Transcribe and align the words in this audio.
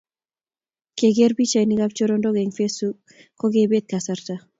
Keker 1.01 1.31
pichainikap 1.41 1.91
chorondok 1.99 2.35
eng 2.41 2.55
facebook 2.57 2.97
ko 3.39 3.45
kepet 3.53 3.85
kasarta 3.91 4.35